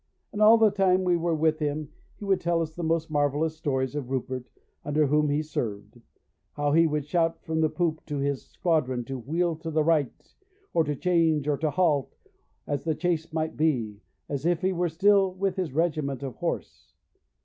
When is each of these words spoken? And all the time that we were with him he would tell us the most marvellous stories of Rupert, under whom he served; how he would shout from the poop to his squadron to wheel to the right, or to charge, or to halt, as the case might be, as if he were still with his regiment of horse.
And 0.31 0.41
all 0.41 0.57
the 0.57 0.71
time 0.71 1.01
that 1.01 1.05
we 1.09 1.15
were 1.15 1.35
with 1.35 1.59
him 1.59 1.89
he 2.15 2.25
would 2.25 2.41
tell 2.41 2.63
us 2.63 2.73
the 2.73 2.81
most 2.83 3.11
marvellous 3.11 3.55
stories 3.55 3.93
of 3.93 4.09
Rupert, 4.09 4.49
under 4.83 5.05
whom 5.05 5.29
he 5.29 5.43
served; 5.43 6.01
how 6.53 6.71
he 6.71 6.87
would 6.87 7.05
shout 7.05 7.43
from 7.45 7.61
the 7.61 7.69
poop 7.69 8.03
to 8.07 8.17
his 8.17 8.47
squadron 8.47 9.05
to 9.05 9.19
wheel 9.19 9.55
to 9.57 9.69
the 9.69 9.83
right, 9.83 10.33
or 10.73 10.83
to 10.85 10.95
charge, 10.95 11.47
or 11.47 11.55
to 11.57 11.69
halt, 11.69 12.15
as 12.65 12.83
the 12.83 12.95
case 12.95 13.31
might 13.31 13.55
be, 13.55 14.01
as 14.27 14.43
if 14.43 14.61
he 14.63 14.73
were 14.73 14.89
still 14.89 15.35
with 15.35 15.55
his 15.55 15.71
regiment 15.71 16.23
of 16.23 16.33
horse. 16.37 16.95